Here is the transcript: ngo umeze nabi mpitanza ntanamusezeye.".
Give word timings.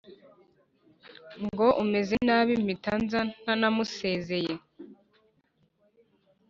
ngo 1.45 1.67
umeze 1.83 2.15
nabi 2.27 2.53
mpitanza 2.63 3.19
ntanamusezeye.". 3.41 4.53